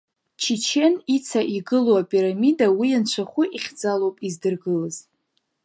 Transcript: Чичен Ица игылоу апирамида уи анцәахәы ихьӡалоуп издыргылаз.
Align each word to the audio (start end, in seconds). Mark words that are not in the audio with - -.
Чичен 0.41 0.93
Ица 1.15 1.41
игылоу 1.57 1.97
апирамида 2.03 2.67
уи 2.79 2.89
анцәахәы 2.97 3.43
ихьӡалоуп 3.57 4.15
издыргылаз. 4.27 4.95